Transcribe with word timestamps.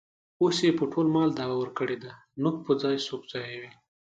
اوس 0.41 0.57
یې 0.65 0.71
په 0.79 0.85
ټول 0.91 1.07
مال 1.15 1.29
دعوه 1.33 1.55
ورکړې 1.59 1.97
ده. 2.03 2.11
د 2.17 2.35
نوک 2.43 2.55
په 2.65 2.71
ځای 2.81 2.95
سوک 3.07 3.23
ځایوي. 3.31 3.71